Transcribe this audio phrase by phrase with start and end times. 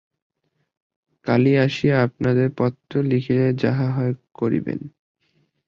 [1.25, 4.79] কালী আসিয়া আপনাদের পত্র লিখিলে যাহা হয় করিবেন।